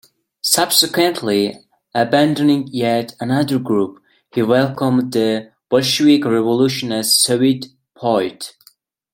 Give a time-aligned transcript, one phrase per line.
[0.41, 1.63] Subsequently,
[1.93, 3.99] abandoning yet another group,
[4.33, 8.55] he welcomed the Bolshevik revolution as a Soviet poet.